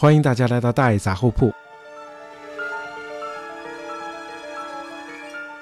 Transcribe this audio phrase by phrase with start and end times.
[0.00, 1.52] 欢迎大家来到大爷杂货铺。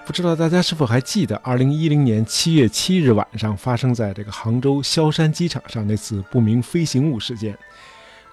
[0.05, 7.57] 不知道大家是否还记得，二零一零年七月七日晚上发生在这个杭州萧山机场上那次不明飞行物事件？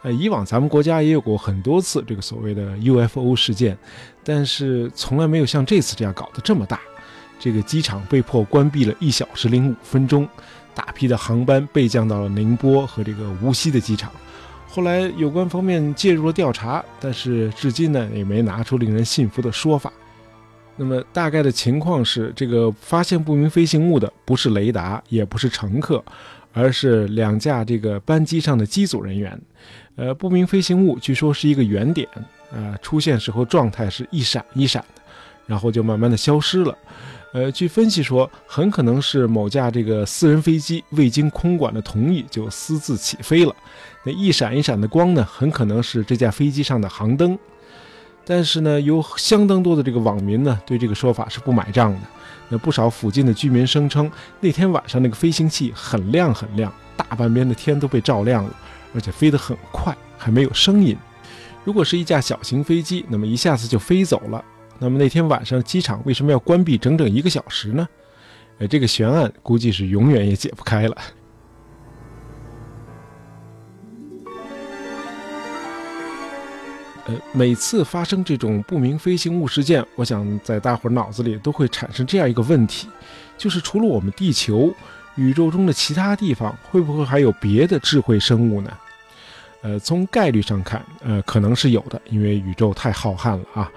[0.01, 3.77] 呃，以往咱们国家也有过很多次这个所谓的 UFO 事件，
[4.25, 6.81] 但是从来没有像这次这样搞得这么大。
[7.39, 10.27] 这个机场被迫关闭了一小时零五分钟，
[10.75, 14.11] 大批的航班被降到了宁波和这个无锡的机场。
[14.75, 19.93] 后来有关方面介入了调查，但是至今呢也没拿出令人信服的说法。
[20.75, 26.03] 那么大概的情况是，这个发现不明飞行物的不是雷达，也不是乘客，
[26.53, 29.39] 而是两架这个班机上的机组人员。
[29.95, 32.09] 呃，不明飞行物据说是一个圆点，
[32.51, 35.01] 呃，出现时候状态是一闪一闪的，
[35.45, 36.75] 然后就慢慢的消失了。
[37.31, 43.55] 呃，据分析说，很可能是某架这个私人飞机未经空管的同意就私自起飞了。
[44.03, 47.37] 那一闪一闪的光呢，很可能是这架飞机上的航灯。
[48.25, 52.01] 但是呢，有相当多的这个网民呢，对这个说法是不买账的。
[52.49, 58.55] 那不少附近的居民声称，那天晚上那个飞行器很亮很亮，大半边的天都被照亮了，
[58.93, 60.95] 而且飞得很快，还没有声音。
[61.63, 64.43] 如果是一架小型飞机，那么一下子就飞走了。
[64.79, 67.87] 那么那天晚上机场为什么要关闭整整一个小时呢？
[68.59, 70.97] 呃，这个悬案估计是永远也解不开了。
[77.05, 82.87] 呃，每次发生这种不明飞行物事件，我想在大伙脑子里都会产生这样一个问题，
[83.37, 84.73] 就是除了我们地球，
[85.15, 88.71] 宇宙中的其他地方会不会还有别的智慧生物呢？
[89.61, 93.71] 呃，从概率上看，呃，可能是有的，因为宇宙太浩瀚了啊。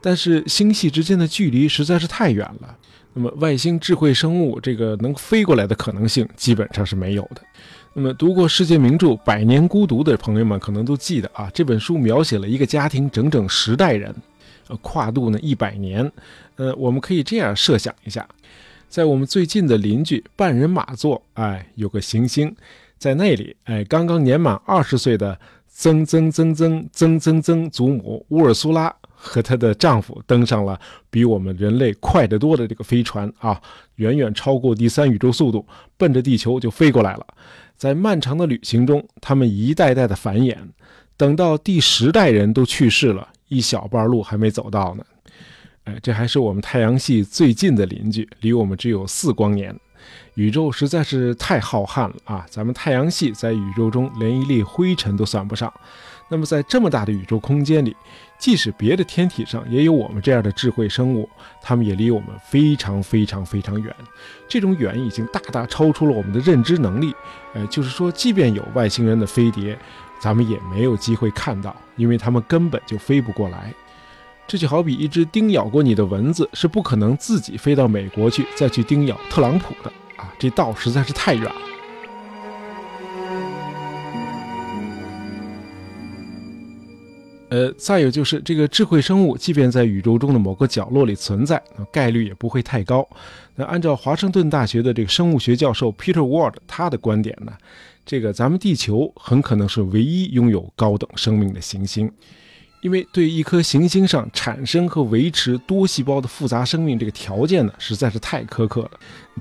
[0.00, 2.76] 但是星系之间的距离实在是太远了，
[3.12, 7.42] 那么外星智慧生物这个能飞过来的可能性基本上是没有的。
[7.94, 14.14] 那么读过世界名著《百年孤独》的朋友们可能都记得啊，这本书描写了一个家庭整整十代人，
[14.68, 16.10] 呃，跨度呢一百年。
[16.56, 18.26] 呃，我们可以这样设想一下，
[18.88, 22.56] 在我们最近的邻居半人马座，哎，有个行星，
[22.96, 25.38] 在那里，哎，刚刚年满二十岁的
[25.68, 28.94] 曾曾曾曾曾曾曾祖母乌尔苏拉。
[29.24, 30.78] 和她的丈夫登上了
[31.08, 33.60] 比我们人类快得多的这个飞船啊，
[33.96, 35.64] 远远超过第三宇宙速度，
[35.96, 37.26] 奔着地球就飞过来了。
[37.76, 40.56] 在漫长的旅行中，他们一代代的繁衍，
[41.16, 45.04] 等到第十代人都去世了，一小半路还没走到呢。
[45.84, 49.74] 哎，这还是我们太阳系最近的邻居，离我们只有四光年。
[50.34, 52.46] 宇宙实在是太浩瀚了啊！
[52.48, 55.72] 咱们太阳系在宇宙中连一粒灰尘都算不上。
[56.32, 57.94] 那么在这么大的宇宙空间里，
[58.38, 61.28] 即使别的天体上也有我们这样的智慧生物，
[61.60, 63.94] 他们也离我们非常非常非常远。
[64.48, 67.14] 这种远已经大大超出了我们的认知能力。
[67.52, 69.78] 呃，就是说，即便有外星人的飞碟，
[70.18, 73.70] 咱们也没有机会看到，因为他们根本就飞不过来。
[74.48, 80.32] 这就好比一只叮咬过你的蚊子，是不可能自己飞到美国去再去叮咬特朗普的啊！
[80.38, 81.71] 这道实在是太远了。
[87.52, 93.06] 呃，再有就是这个智慧生物，即便在宇宙中的某个角落里存在，那概率也不会太高。
[93.56, 97.52] 那按照华盛顿大学的这个生物学教授 Peter Ward 他的观点呢，
[98.06, 102.10] 这个咱们地球很可能是唯一拥有高等生命的行星，
[102.80, 108.92] 因为对一颗行星上产生和维持多细胞的复杂生命这个条件呢，实在是太苛刻了，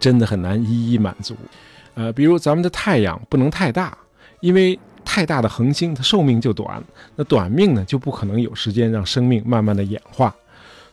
[0.02, 1.34] 真的很难一一满足。
[1.94, 3.98] 呃，比如咱们的太阳不能太大，
[4.42, 4.78] 因为。
[5.14, 6.82] 太大的恒星，它寿命就短，
[7.18, 10.34] 那短命呢，就不可能有时间让生命慢慢的演化。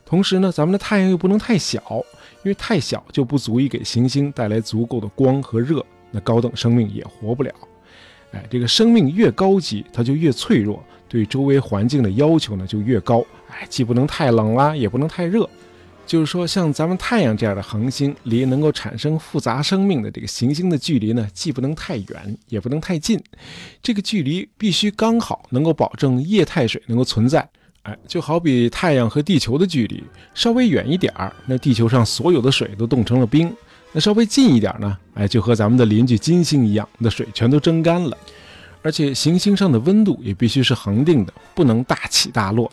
[0.05, 1.81] 同时呢，咱们的太阳又不能太小，
[2.43, 7.55] 因为太小就不足以给行星带来足够的光和热，那高等生命也活不了。
[8.33, 13.25] 哎，这个生命越高级，它就越脆弱，对周围环境的要求呢就越高。
[13.49, 15.49] 哎，既不能太冷啦，也不能太热。
[16.09, 23.23] 就是说，像咱们太阳这样的恒星，离能够产生复杂生命的这个行星的距离呢，既不能太远，也不能太近，
[23.83, 27.47] 这个距离必须刚好能够保证液态水能够存在。
[27.83, 30.03] 哎，就好比太阳和地球的距离
[30.35, 33.51] 稍微远一点儿，那地球上所有的水都冻成了冰；
[33.93, 38.17] 那稍微近一点呢，哎，就和咱们的邻居金星一样，那水全都蒸干了。
[38.81, 42.73] 而且行星上的温度也必须是恒定的，不能大起大落。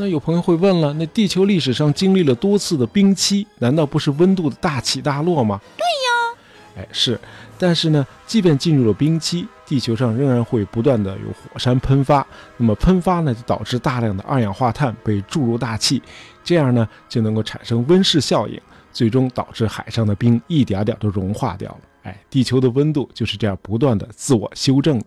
[0.00, 5.60] 那有朋友会问了，那地球历史上经历了多次的冰期，难道不是温度的大起大落吗？
[5.76, 7.20] 对呀，哎是，
[7.58, 12.24] 但是呢，即便进入了冰期，地球上仍然会不断的有火山喷发，
[12.56, 16.00] 那么喷发呢就导致大量的二氧化碳被注入大气，
[16.44, 18.56] 这样呢就能够产生温室效应，
[18.92, 21.80] 最终导致海上的冰一点点都融化掉了。
[22.04, 25.06] 哎，地球的温度就是这样不断的自我修正的。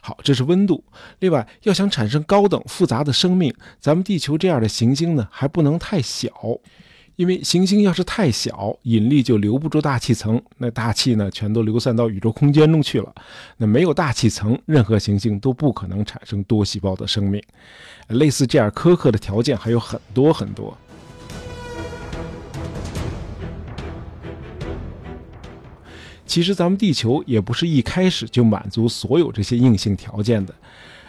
[0.00, 0.84] 好，这是温度。
[1.20, 6.30] 另外，要想产生高等复杂的生命，咱们地球这样的行星呢，还不能太小。
[7.16, 13.14] 因为行星要是太小，引力就留不住大气层，那大气呢全都流散到宇宙空间中去了。
[13.56, 17.40] 那没有大气层，任何行星都不可能产生多细胞的生命。
[18.08, 20.76] 类似这样苛刻的条件还有很多很多。
[26.26, 30.54] 其实咱们地球也不是一开始就满足所有这些硬性条件的。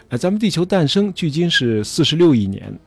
[0.08, 2.78] 呃，咱们地球诞生距今是四十六亿年。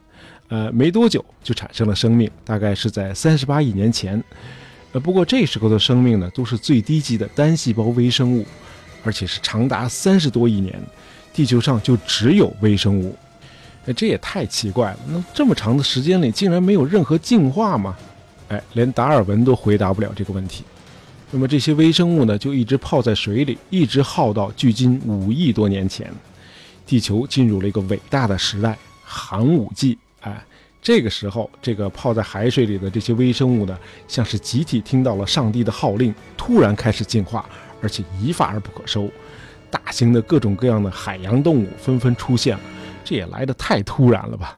[0.47, 4.23] 呃，没多久就产生了生命，大概是在三十八亿年前。
[4.93, 8.43] 呃，不过这时候的生命呢，都是最低级的单细胞微生物，
[9.03, 10.73] 而且是长达三十多亿年，
[11.33, 13.15] 地球上就只有微生物。
[13.85, 14.99] 哎，这也太奇怪了。
[15.07, 17.95] 那这么长的时间里，竟然没有任何进化吗？
[18.47, 20.63] 哎，连达尔文都回答不了这个问题。
[21.31, 26.11] 那么这些微生物呢，就一直泡在水里，一直耗到距今五亿多年前，
[26.87, 29.97] 地球进入了一个伟大的时代——寒武纪。
[30.21, 30.43] 哎，
[30.81, 33.77] 这个时候，这个泡在海水里的这些微生物呢，
[34.07, 37.47] 像是集体听到了上帝的号令，突然开始进化，
[37.79, 39.07] 而且一发而不可收。
[39.69, 42.63] 大型的各种各样的海洋动物纷纷出现了，
[43.05, 44.57] 这也来得太突然了吧？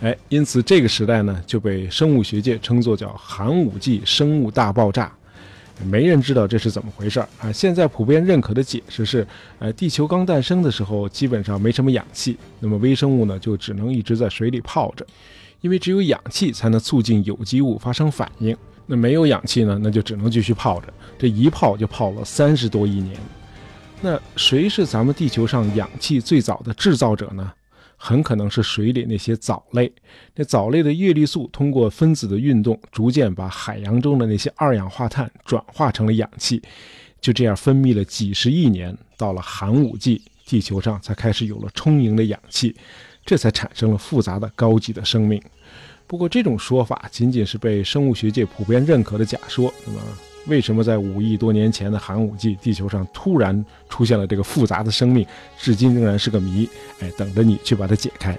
[0.00, 5.12] 哎，因此这个时代呢，就被生物学界称作叫寒武纪生物大爆炸。
[5.84, 7.50] 没人知道这是怎么回事儿啊！
[7.50, 9.26] 现在普遍认可的解释是，
[9.58, 15.06] 呃，地球刚诞生的时候基本上没什么氧气，那么微生物呢就只能一直在水里泡着，
[15.62, 18.54] 因为只有氧气才能促进有机物发生反应。
[18.86, 23.16] 那没有氧气呢，那就只能继续泡着，这一泡就泡了三十多亿年。
[24.02, 27.50] 那谁是咱们地球上氧气最早的制造者呢？
[28.02, 29.92] 很可能是水里那些藻类，
[30.34, 36.62] 那藻类的叶绿素通过分子的运动，逐渐把海洋中的那些二氧化碳转化成了氧气，
[37.20, 42.74] 就这样分泌了几十亿年，到了寒武纪，地球上才开始有了充盈的氧气，
[43.26, 45.40] 这才产生了复杂的高级的生命。
[46.06, 50.00] 不过这种说法仅仅是被生物学界普遍认可的假说，那么。
[50.46, 55.24] 为什么在五亿多年前的寒武纪，地球上突然出现了这个复杂的生命，
[55.58, 56.68] 至今仍然是个谜。
[57.00, 58.36] 哎，等着你去把它解开。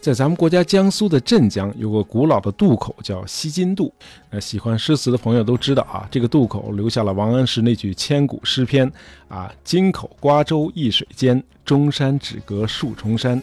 [0.00, 3.92] 在咱们国家江苏的镇江，有个古老的渡口叫西津渡。
[4.30, 8.90] 呃，喜欢诗词的朋友都知道啊，这个渡口留下了王安石那句千古诗篇
[9.26, 13.42] 啊：“京口瓜洲一水间，中山只隔数重山。”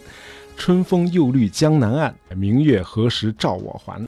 [0.55, 4.07] 春风又绿江南岸，明月何时照我还？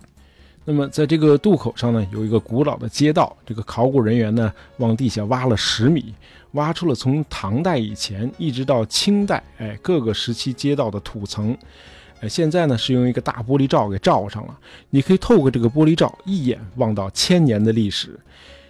[0.67, 3.35] 那么，在这个渡口上呢，有一个古老的街道。
[3.45, 6.13] 这个考古人员呢，往地下挖了十米，
[6.53, 11.55] 挖出了从唐代以前一直到清代，哎，各个时期街道的土层。
[12.21, 14.57] 哎，现在呢，是用一个大玻璃罩给罩上了。
[14.89, 18.19] 你可以透过这个玻璃罩，一眼望到千年的历史。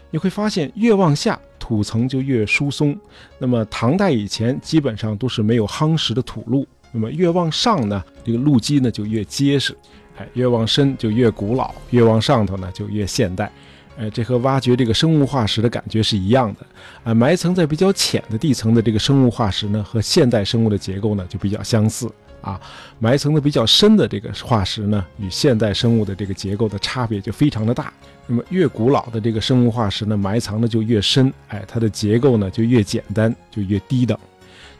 [0.10, 2.98] 你会发现，越往下，土层就越疏松。
[3.38, 6.68] 那么，唐代以前基本上都是没有夯实的土路。
[6.96, 9.76] 那么越往上呢，这个路基呢就越结实，
[10.18, 13.52] 哎，越往深就越古老，越往上头呢就越现代，
[13.98, 16.66] 哎，这和挖掘这个生物化石的感觉是一样的，
[17.04, 22.10] 啊，埋藏在比较浅的地层的这个生物化石呢，和现代生物的结构呢就比较相似，
[22.40, 22.58] 啊，
[23.00, 27.92] 埋藏的比较深的这个化石呢，与现代生物的这个结构的差别就非常的大。
[28.26, 34.18] 那么越古老的这个生物化石呢，埋藏的就越深，哎，它的结构呢就越简单，就越低等。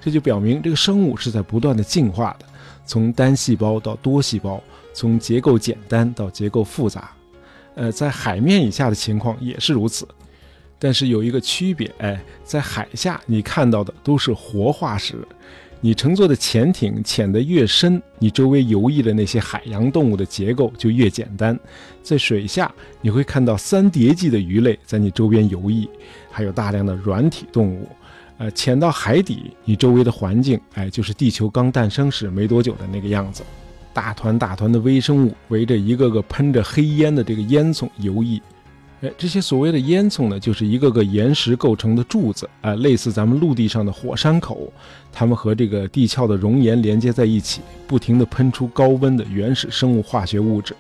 [0.06, 2.46] 这就表明这个生物是在不断的进化的，
[2.86, 4.62] 从单细胞到多细胞，
[4.94, 7.10] 从结构简单到结构复杂。
[7.74, 10.08] 呃，在海面以下的情况也是如此，
[10.78, 15.28] 但是有一个区别，哎，在海下你看到的都是活化石，
[15.82, 21.60] 你乘坐的潜艇潜得越深，你周围游弋的那些海洋动物的结构就越简单。
[22.04, 22.72] 在水下
[23.02, 25.90] 你会看到三叠纪的鱼类在你周边游弋，
[26.30, 27.90] 还有大量的软体动物。
[28.38, 33.44] 呃，潜到海底，你周围的环境，哎，就是地球刚诞生时没多久的那个样子，
[33.94, 38.42] 大团大团的微生物围着一个个喷着黑烟的这个烟囱游弋，
[39.02, 44.70] 哎，这些所谓的烟囱呢，就是一个个岩石构成的柱子，啊，类似咱们陆地上的火山口，
[45.14, 50.76] 它们和这个地壳的熔岩连接在一起，不停地喷出高温的原始生物化学物质，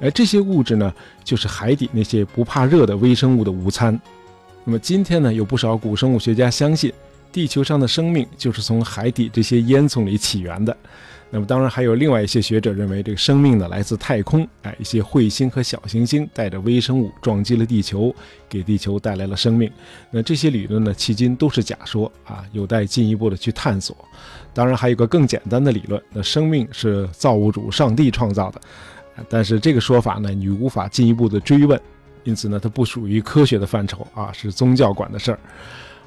[0.00, 4.00] 哎，这些物质呢，就是海底那些不怕热的微生物的午餐。
[4.68, 6.92] 那么今天呢，有不少古生物学家相信，
[7.32, 10.76] 地球上的生命就是从海底这些烟囱里起源的。
[11.30, 18.14] 那么，当然还有另外一些学者认为，这个生命呢来自太空，哎，一些彗星和小行星带着微生物撞击了地球，
[18.46, 19.72] 给地球带来了生命。
[20.10, 23.96] 那这些理论呢，迄今都是假说啊，有待进一步的去探索。
[24.52, 28.60] 当然，还有个更简单的理论，那生命是造物主上帝创造的，
[29.30, 31.80] 但是这个说法呢，你无法进一步的追问，
[32.24, 35.38] 因此呢，它不属于科学的范畴啊，是宗教管的事儿。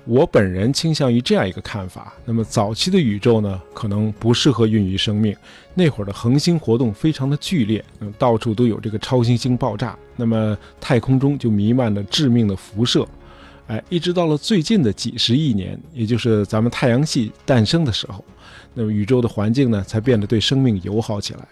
[0.05, 5.35] 我本人倾向于这样一个看法：那么早期的宇宙呢，可能不适合孕育生命。
[5.75, 13.07] 那会儿的恒星活动非常的剧烈，嗯，到处都有这个超新星爆炸，那么太空中就弥漫着致命的辐射。
[13.67, 18.25] 哎，一直到了最近的几十亿年，也就是咱们太阳系诞生的时候，
[18.73, 21.47] 那么宇宙的环境呢，才变得对生命友好起来。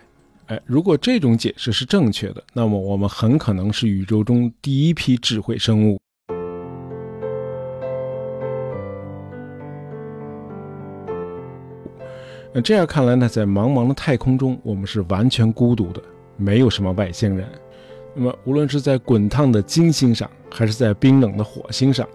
[0.49, 5.99] 哎，如果这种解释是正确的，那么我们很可能是宇宙中第一批智慧生物。
[12.51, 16.01] 那这样看来呢，在茫茫的太空中，我们是完全孤独的，
[16.35, 17.47] 没有什么外星人。
[18.15, 22.09] 那么，无论是在滚烫的金星上，还是在冰冷的火星上，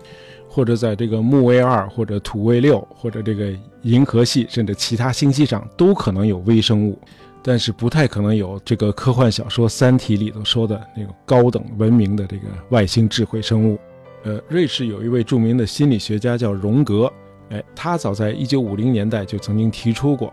[0.48, 6.98] 或者在这个木卫二或者土卫六，或者这个银河系，甚至其他星系上，都可能有微生物，
[7.46, 13.78] 但是不太可能有这个科幻小说《三体》里头说的那种高等文明的这个外星智慧生物。
[14.22, 17.12] 呃，瑞士有一位著名的心理学家叫荣格。
[17.50, 20.32] 哎，他早在一九五零年代就曾经提出过，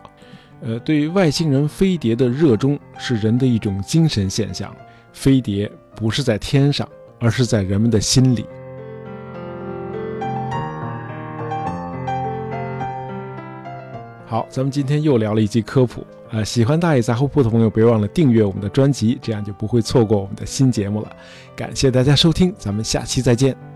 [0.62, 4.74] 呃，对于外星人飞碟的热衷是人的一种精神现象，
[5.12, 6.88] 飞碟不是在天上，
[7.20, 8.46] 而是在人们的心里。
[14.26, 21.12] 好，咱们今天又聊了一集科普，呃，喜欢大爷杂货铺的朋友别忘了订阅我们的专辑，这样就不会错过我们的新节目了。
[21.56, 23.71] 感谢大家收听，咱们下期再见。